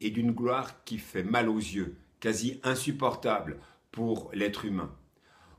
et 0.00 0.10
d'une 0.10 0.32
gloire 0.32 0.84
qui 0.84 0.98
fait 0.98 1.22
mal 1.22 1.48
aux 1.48 1.58
yeux, 1.58 1.96
quasi 2.20 2.60
insupportable 2.62 3.58
pour 3.90 4.30
l'être 4.32 4.64
humain. 4.64 4.94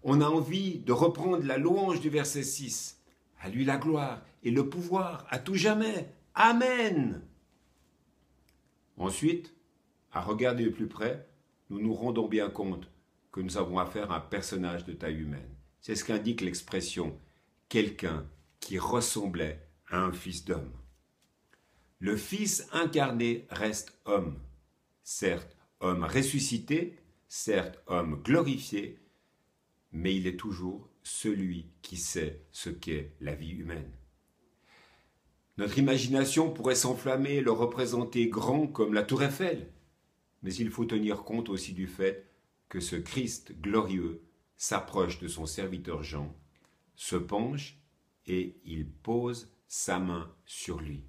On 0.03 0.21
a 0.21 0.27
envie 0.27 0.79
de 0.79 0.93
reprendre 0.93 1.43
la 1.43 1.57
louange 1.57 1.99
du 1.99 2.09
verset 2.09 2.43
6. 2.43 3.01
À 3.41 3.49
lui 3.49 3.65
la 3.65 3.77
gloire 3.77 4.21
et 4.43 4.51
le 4.51 4.69
pouvoir 4.69 5.25
à 5.29 5.39
tout 5.39 5.55
jamais. 5.55 6.13
Amen. 6.35 7.21
Ensuite, 8.97 9.53
à 10.11 10.21
regarder 10.21 10.65
de 10.65 10.69
plus 10.69 10.87
près, 10.87 11.27
nous 11.69 11.79
nous 11.79 11.93
rendons 11.93 12.27
bien 12.27 12.49
compte 12.49 12.89
que 13.31 13.41
nous 13.41 13.57
avons 13.57 13.79
affaire 13.79 14.11
à 14.11 14.17
un 14.17 14.21
personnage 14.21 14.85
de 14.85 14.93
taille 14.93 15.19
humaine. 15.19 15.55
C'est 15.81 15.95
ce 15.95 16.03
qu'indique 16.03 16.41
l'expression 16.41 17.17
quelqu'un 17.69 18.27
qui 18.59 18.79
ressemblait 18.79 19.67
à 19.87 20.01
un 20.01 20.11
fils 20.11 20.43
d'homme. 20.43 20.71
Le 21.99 22.15
Fils 22.15 22.67
incarné 22.71 23.45
reste 23.49 23.99
homme, 24.05 24.39
certes 25.03 25.55
homme 25.79 26.03
ressuscité, 26.03 26.97
certes 27.27 27.81
homme 27.87 28.21
glorifié, 28.23 28.99
mais 29.91 30.15
il 30.15 30.27
est 30.27 30.37
toujours 30.37 30.89
celui 31.03 31.71
qui 31.81 31.97
sait 31.97 32.41
ce 32.51 32.69
qu'est 32.69 33.13
la 33.21 33.35
vie 33.35 33.51
humaine. 33.51 33.91
Notre 35.57 35.77
imagination 35.77 36.51
pourrait 36.51 36.75
s'enflammer 36.75 37.35
et 37.35 37.41
le 37.41 37.51
représenter 37.51 38.29
grand 38.29 38.67
comme 38.67 38.93
la 38.93 39.03
tour 39.03 39.23
Eiffel, 39.23 39.69
mais 40.41 40.53
il 40.53 40.69
faut 40.69 40.85
tenir 40.85 41.23
compte 41.23 41.49
aussi 41.49 41.73
du 41.73 41.87
fait 41.87 42.28
que 42.69 42.79
ce 42.79 42.95
Christ 42.95 43.59
glorieux 43.59 44.21
s'approche 44.57 45.19
de 45.19 45.27
son 45.27 45.45
serviteur 45.45 46.03
Jean, 46.03 46.35
se 46.95 47.15
penche 47.15 47.77
et 48.27 48.55
il 48.63 48.87
pose 48.87 49.51
sa 49.67 49.99
main 49.99 50.31
sur 50.45 50.79
lui. 50.79 51.03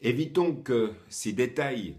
Évitons 0.00 0.54
que 0.54 0.92
ces 1.08 1.32
détails 1.32 1.96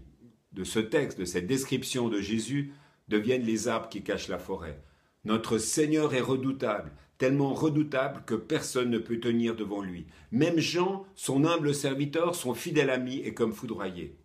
de 0.52 0.64
ce 0.64 0.78
texte, 0.78 1.18
de 1.18 1.24
cette 1.24 1.46
description 1.46 2.08
de 2.08 2.20
Jésus, 2.20 2.72
deviennent 3.08 3.44
les 3.44 3.68
arbres 3.68 3.88
qui 3.88 4.02
cachent 4.02 4.28
la 4.28 4.38
forêt. 4.38 4.82
Notre 5.24 5.58
Seigneur 5.58 6.14
est 6.14 6.20
redoutable, 6.20 6.92
tellement 7.18 7.52
redoutable 7.52 8.24
que 8.24 8.34
personne 8.34 8.90
ne 8.90 8.98
peut 8.98 9.20
tenir 9.20 9.54
devant 9.54 9.82
lui. 9.82 10.06
Même 10.30 10.58
Jean, 10.58 11.06
son 11.14 11.44
humble 11.44 11.74
serviteur, 11.74 12.34
son 12.34 12.54
fidèle 12.54 12.90
ami, 12.90 13.18
est 13.18 13.34
comme 13.34 13.52
foudroyé. 13.52 14.16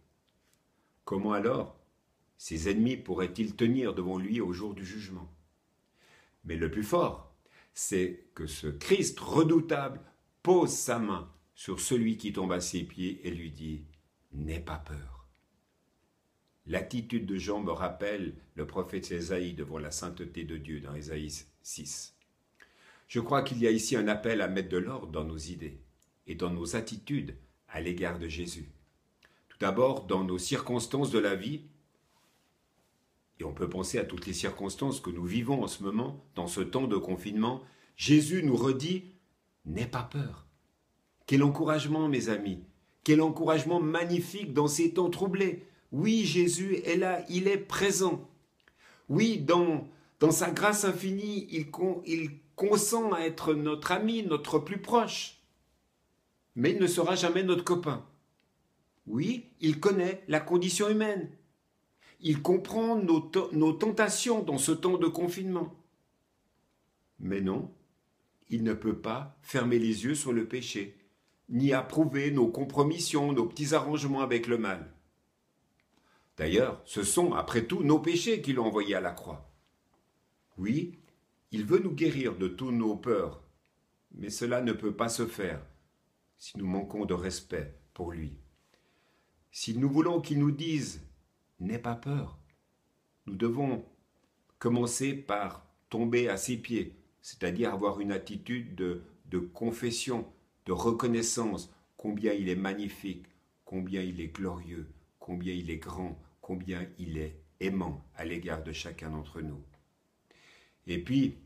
Comment 1.04 1.34
alors 1.34 1.78
ses 2.38 2.70
ennemis 2.70 2.98
pourraient-ils 2.98 3.56
tenir 3.56 3.94
devant 3.94 4.18
lui 4.18 4.42
au 4.42 4.54
jour 4.54 4.74
du 4.74 4.86
jugement? 4.86 5.32
Mais 6.44 6.56
le 6.56 6.70
plus 6.70 6.84
fort, 6.84 7.34
c'est 7.74 8.28
que 8.36 8.48
ce 8.48 8.68
Christ 8.68 9.20
redoutable 9.20 10.02
pose 10.44 10.72
sa 10.72 11.00
main 11.00 11.32
sur 11.56 11.80
celui 11.80 12.18
qui 12.18 12.34
tombe 12.34 12.52
à 12.52 12.60
ses 12.60 12.84
pieds 12.84 13.26
et 13.28 13.32
lui 13.32 13.52
dit 13.52 13.84
N'aie 14.34 14.60
pas 14.60 14.78
peur. 14.78 15.28
L'attitude 16.68 17.26
de 17.26 17.38
Jean 17.38 17.62
me 17.62 17.72
rappelle 17.72 18.36
le 18.56 18.66
prophète 18.66 19.12
Ésaïe 19.12 19.54
devant 19.54 19.78
la 19.78 19.92
sainteté 19.92 20.44
de 20.44 20.58
Dieu 20.58 20.82
dans 20.82 20.96
Ésaïe 20.96 21.32
6. 21.62 22.16
Je 23.08 23.20
crois 23.20 23.44
qu'il 23.44 23.60
y 23.60 23.68
a 23.68 23.72
ici 23.72 23.96
un 23.96 24.08
appel 24.08 24.42
à 24.42 24.48
mettre 24.48 24.70
de 24.70 24.78
l'ordre 24.78 25.12
dans 25.12 25.24
nos 25.24 25.38
idées 25.38 25.80
et 26.28 26.36
dans 26.36 26.50
nos 26.50 26.76
attitudes 26.76 27.36
à 27.70 27.82
l'égard 27.82 28.18
de 28.18 28.28
Jésus. 28.28 28.70
Tout 29.50 29.58
d'abord, 29.60 30.06
dans 30.06 30.24
nos 30.24 30.40
circonstances 30.40 31.12
de 31.12 31.20
la 31.20 31.36
vie, 31.36 31.62
et 33.40 33.44
on 33.44 33.54
peut 33.54 33.70
penser 33.70 34.00
à 34.00 34.06
toutes 34.06 34.26
les 34.26 34.34
circonstances 34.34 35.00
que 35.00 35.10
nous 35.10 35.26
vivons 35.26 35.64
en 35.64 35.68
ce 35.68 35.84
moment, 35.84 36.24
dans 36.36 36.48
ce 36.48 36.62
temps 36.62 36.88
de 36.88 36.98
confinement, 36.98 37.62
Jésus 37.98 38.44
nous 38.44 38.56
redit 38.56 39.16
N'aie 39.66 39.88
pas 39.88 40.04
peur. 40.04 40.46
Quel 41.26 41.44
encouragement, 41.44 42.08
mes 42.08 42.30
amis. 42.30 42.64
Quel 43.04 43.22
encouragement 43.22 43.80
magnifique 43.80 44.54
dans 44.54 44.68
ces 44.68 44.94
temps 44.94 45.10
troublés. 45.10 45.66
Oui, 45.92 46.24
Jésus 46.24 46.76
est 46.86 46.98
là, 46.98 47.24
il 47.30 47.48
est 47.48 47.58
présent. 47.58 48.30
Oui, 49.10 49.38
dans, 49.38 49.88
sa 50.32 50.52
grâce 50.52 50.86
infinie, 50.86 51.48
il 51.50 51.70
consent 52.56 53.12
à 53.12 53.22
être 53.22 53.54
notre 53.54 53.92
ami, 53.92 54.24
notre 54.24 54.60
plus 54.60 54.82
proche. 54.82 55.42
Mais 56.56 56.72
il 56.72 56.80
ne 56.80 56.88
sera 56.88 57.16
jamais 57.16 57.44
notre 57.44 57.64
copain. 57.64 58.06
Oui, 59.08 59.46
il 59.62 59.80
connaît 59.80 60.24
la 60.28 60.40
condition 60.40 60.90
humaine. 60.90 61.30
Il 62.20 62.42
comprend 62.42 62.96
nos, 62.96 63.20
tentations 63.74 64.42
dans 64.42 64.58
ce 64.58 64.72
temps 64.72 64.98
de 64.98 65.08
confinement. 65.08 65.76
Mais 67.20 67.42
non, 67.42 67.72
il 68.50 68.64
ne 68.64 68.74
peut 68.74 68.98
pas 68.98 69.38
fermer 69.42 69.80
les 69.80 70.06
yeux 70.06 70.16
sur 70.16 70.34
le 70.34 70.48
péché, 70.48 70.98
ni 71.50 71.74
approuver 71.74 72.32
nos 72.32 72.48
compromissions, 72.48 73.32
nos 73.32 73.46
petits 73.46 73.74
arrangements 73.74 74.22
avec 74.22 74.48
le 74.48 74.58
mal. 74.58 74.92
D'ailleurs, 76.38 76.82
ce 76.86 77.04
sont, 77.04 77.34
après 77.34 77.66
tout, 77.66 77.84
nos 77.84 78.00
péchés 78.00 78.42
qui 78.42 78.54
l'ont 78.54 78.66
envoyé 78.66 78.96
à 78.96 79.02
la 79.02 79.12
croix. 79.12 79.50
Oui, 80.58 81.00
il 81.52 81.66
veut 81.66 81.80
nous 81.80 81.94
guérir 81.94 82.36
de 82.36 82.48
tous 82.48 82.72
nos 82.72 82.96
peurs, 82.96 83.42
mais 84.12 84.30
cela 84.30 84.62
ne 84.62 84.74
peut 84.74 84.96
pas 84.96 85.10
se 85.10 85.26
faire 85.26 85.62
si 86.38 86.58
nous 86.58 86.66
manquons 86.66 87.06
de 87.06 87.14
respect 87.14 87.78
pour 87.94 88.12
lui. 88.12 88.38
Si 89.52 89.78
nous 89.78 89.90
voulons 89.90 90.20
qu'il 90.20 90.40
nous 90.40 90.52
dise 90.52 91.02
N'aie 91.60 91.80
pas 91.80 91.96
peur, 91.96 92.38
nous 93.26 93.36
devons 93.36 93.86
commencer 94.60 95.14
par 95.14 95.66
tomber 95.90 96.28
à 96.28 96.38
ses 96.38 96.58
pieds, 96.58 96.96
c'est-à-dire 97.22 97.74
avoir 97.74 98.00
une 98.00 98.12
attitude 98.12 98.76
de, 98.76 99.40
confession, 99.40 100.28
de 100.66 100.72
reconnaissance, 100.72 101.74
combien 101.98 102.34
il 102.34 102.50
est 102.50 102.56
magnifique, 102.56 103.26
combien 103.64 104.02
il 104.02 104.22
est 104.22 104.28
glorieux, 104.28 104.88
combien 105.20 105.54
il 105.54 105.70
est 105.70 105.78
grand, 105.78 106.20
combien 106.42 106.86
il 107.00 107.18
est 107.18 107.40
aimant 107.60 108.06
à 108.16 108.26
l'égard 108.26 108.64
de 108.64 108.72
chacun 108.72 109.10
d'entre 109.10 109.42
nous. 109.42 109.62
Et 110.88 111.04
puis, 111.04 111.38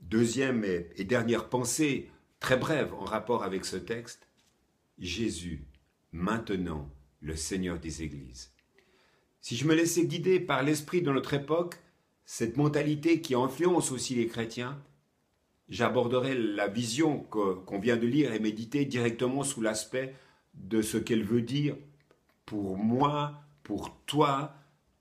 deuxième 0.00 0.64
et, 0.64 1.04
dernière 1.04 1.48
pensée, 1.48 2.10
très 2.40 2.56
brève 2.56 2.92
en 2.94 3.04
rapport 3.04 3.44
avec 3.44 3.64
ce 3.64 3.76
texte, 3.76 4.28
Jésus 4.98 5.64
maintenant 6.12 6.90
le 7.26 7.36
Seigneur 7.36 7.78
des 7.78 8.02
Églises. 8.02 8.52
Si 9.40 9.56
je 9.56 9.66
me 9.66 9.74
laissais 9.74 10.06
guider 10.06 10.40
par 10.40 10.62
l'esprit 10.62 11.02
de 11.02 11.10
notre 11.10 11.34
époque, 11.34 11.76
cette 12.24 12.56
mentalité 12.56 13.20
qui 13.20 13.34
influence 13.34 13.90
aussi 13.90 14.14
les 14.14 14.28
chrétiens, 14.28 14.80
j'aborderai 15.68 16.34
la 16.34 16.68
vision 16.68 17.18
qu'on 17.18 17.78
vient 17.80 17.96
de 17.96 18.06
lire 18.06 18.32
et 18.32 18.38
méditer 18.38 18.84
directement 18.84 19.42
sous 19.42 19.60
l'aspect 19.60 20.14
de 20.54 20.82
ce 20.82 20.98
qu'elle 20.98 21.24
veut 21.24 21.42
dire 21.42 21.76
pour 22.44 22.76
moi, 22.76 23.42
pour 23.64 23.96
toi, 24.06 24.54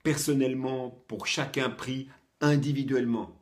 personnellement, 0.04 0.90
pour 1.08 1.28
chacun 1.28 1.70
pris 1.70 2.10
individuellement. 2.42 3.40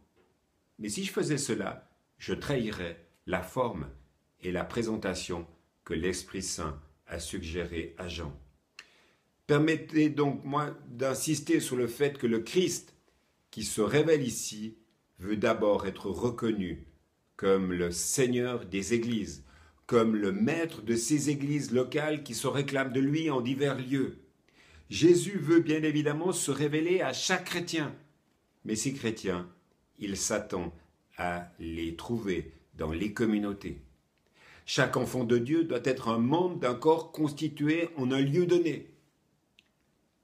Mais 0.77 0.89
si 0.89 1.05
je 1.05 1.11
faisais 1.11 1.37
cela, 1.37 1.89
je 2.17 2.33
trahirais 2.33 3.05
la 3.27 3.41
forme 3.41 3.87
et 4.41 4.51
la 4.51 4.65
présentation 4.65 5.47
que 5.85 5.93
l'Esprit 5.93 6.41
Saint 6.41 6.79
a 7.07 7.19
suggéré 7.19 7.95
à 7.97 8.09
Jean. 8.09 8.33
Permettez 9.45 10.09
donc 10.09 10.43
moi 10.45 10.77
d'insister 10.87 11.59
sur 11.59 11.75
le 11.75 11.87
fait 11.87 12.17
que 12.17 12.27
le 12.27 12.39
Christ 12.39 12.95
qui 13.51 13.63
se 13.63 13.81
révèle 13.81 14.23
ici 14.23 14.77
veut 15.19 15.37
d'abord 15.37 15.85
être 15.85 16.09
reconnu 16.09 16.87
comme 17.35 17.73
le 17.73 17.91
Seigneur 17.91 18.65
des 18.65 18.93
Églises, 18.93 19.43
comme 19.85 20.15
le 20.15 20.31
maître 20.31 20.81
de 20.81 20.95
ces 20.95 21.29
églises 21.29 21.71
locales 21.71 22.23
qui 22.23 22.35
se 22.35 22.47
réclament 22.47 22.93
de 22.93 23.01
lui 23.01 23.29
en 23.29 23.41
divers 23.41 23.77
lieux. 23.77 24.19
Jésus 24.89 25.39
veut 25.39 25.59
bien 25.59 25.83
évidemment 25.83 26.31
se 26.31 26.51
révéler 26.51 27.01
à 27.01 27.11
chaque 27.11 27.45
chrétien, 27.45 27.93
mais 28.63 28.75
ces 28.75 28.93
chrétiens, 28.93 29.49
il 29.99 30.15
s'attend 30.15 30.73
à 31.17 31.51
les 31.59 31.95
trouver 31.95 32.53
dans 32.75 32.91
les 32.91 33.11
communautés. 33.13 33.81
Chaque 34.65 34.95
enfant 34.95 35.25
de 35.25 35.37
Dieu 35.37 35.65
doit 35.65 35.81
être 35.83 36.07
un 36.07 36.19
membre 36.19 36.59
d'un 36.59 36.75
corps 36.75 37.11
constitué 37.11 37.89
en 37.97 38.11
un 38.11 38.21
lieu 38.21 38.45
donné. 38.45 38.92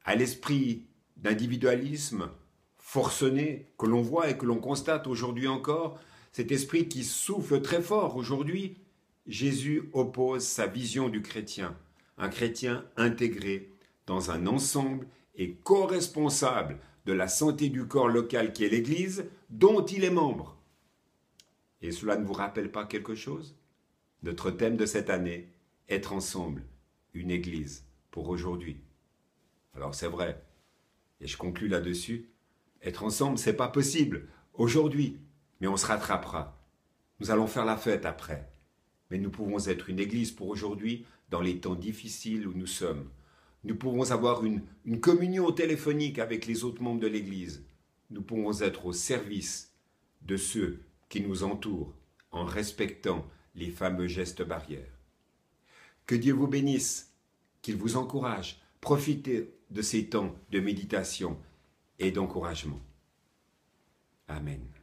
À 0.09 0.15
l'esprit 0.15 0.87
d'individualisme 1.17 2.31
forcené 2.79 3.67
que 3.77 3.85
l'on 3.85 4.01
voit 4.01 4.31
et 4.31 4.39
que 4.39 4.47
l'on 4.47 4.57
constate 4.57 5.05
aujourd'hui 5.05 5.47
encore, 5.47 5.99
cet 6.31 6.51
esprit 6.51 6.89
qui 6.89 7.03
souffle 7.03 7.61
très 7.61 7.79
fort 7.79 8.15
aujourd'hui, 8.15 8.79
Jésus 9.27 9.87
oppose 9.93 10.43
sa 10.43 10.65
vision 10.65 11.09
du 11.09 11.21
chrétien, 11.21 11.77
un 12.17 12.29
chrétien 12.29 12.85
intégré 12.97 13.71
dans 14.07 14.31
un 14.31 14.47
ensemble 14.47 15.05
et 15.35 15.53
co-responsable 15.63 16.79
de 17.05 17.13
la 17.13 17.27
santé 17.27 17.69
du 17.69 17.85
corps 17.85 18.09
local 18.09 18.51
qui 18.51 18.63
est 18.63 18.69
l'Église, 18.69 19.25
dont 19.51 19.85
il 19.85 20.03
est 20.03 20.09
membre. 20.09 20.57
Et 21.83 21.91
cela 21.91 22.17
ne 22.17 22.25
vous 22.25 22.33
rappelle 22.33 22.71
pas 22.71 22.85
quelque 22.85 23.13
chose? 23.13 23.55
Notre 24.23 24.49
thème 24.49 24.75
de 24.75 24.87
cette 24.87 25.11
année, 25.11 25.49
être 25.87 26.13
ensemble, 26.13 26.63
une 27.13 27.29
Église 27.29 27.85
pour 28.09 28.29
aujourd'hui. 28.29 28.81
Alors 29.75 29.95
c'est 29.95 30.07
vrai, 30.07 30.43
et 31.21 31.27
je 31.27 31.37
conclus 31.37 31.67
là-dessus, 31.67 32.29
être 32.81 33.03
ensemble, 33.03 33.37
c'est 33.37 33.55
pas 33.55 33.67
possible 33.67 34.27
aujourd'hui, 34.53 35.17
mais 35.59 35.67
on 35.67 35.77
se 35.77 35.85
rattrapera. 35.85 36.57
Nous 37.19 37.31
allons 37.31 37.47
faire 37.47 37.65
la 37.65 37.77
fête 37.77 38.05
après. 38.05 38.49
Mais 39.09 39.17
nous 39.17 39.29
pouvons 39.29 39.59
être 39.67 39.89
une 39.89 39.99
église 39.99 40.31
pour 40.31 40.47
aujourd'hui 40.47 41.05
dans 41.29 41.41
les 41.41 41.59
temps 41.59 41.75
difficiles 41.75 42.47
où 42.47 42.53
nous 42.53 42.67
sommes. 42.67 43.09
Nous 43.63 43.75
pouvons 43.75 44.11
avoir 44.11 44.45
une, 44.45 44.61
une 44.85 45.01
communion 45.01 45.51
téléphonique 45.51 46.19
avec 46.19 46.45
les 46.45 46.63
autres 46.63 46.81
membres 46.81 47.01
de 47.01 47.07
l'église. 47.07 47.65
Nous 48.09 48.21
pouvons 48.21 48.61
être 48.61 48.85
au 48.85 48.93
service 48.93 49.73
de 50.21 50.37
ceux 50.37 50.83
qui 51.09 51.21
nous 51.21 51.43
entourent 51.43 51.93
en 52.31 52.45
respectant 52.45 53.27
les 53.55 53.69
fameux 53.69 54.07
gestes 54.07 54.43
barrières. 54.43 54.99
Que 56.05 56.15
Dieu 56.15 56.33
vous 56.33 56.47
bénisse, 56.47 57.13
qu'il 57.61 57.75
vous 57.75 57.97
encourage. 57.97 58.61
Profitez 58.79 59.58
de 59.69 59.81
ces 59.81 60.07
temps 60.07 60.35
de 60.51 60.59
méditation 60.59 61.37
et 61.99 62.11
d'encouragement. 62.11 62.81
Amen. 64.27 64.78